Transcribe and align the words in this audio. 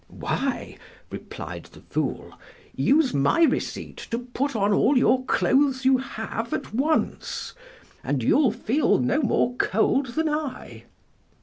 "Why," 0.07 0.79
replied 1.11 1.65
the 1.65 1.81
fool, 1.81 2.33
"use 2.75 3.13
my 3.13 3.43
receipt 3.43 3.97
to 4.09 4.17
put 4.17 4.55
on 4.55 4.73
all 4.73 4.97
your 4.97 5.23
clothes 5.25 5.85
you 5.85 5.99
have 5.99 6.55
at 6.55 6.73
once, 6.73 7.53
and 8.03 8.23
you'll 8.23 8.49
feel 8.49 8.97
no 8.97 9.21
more 9.21 9.55
cold 9.57 10.15
than 10.15 10.27
I." 10.27 10.85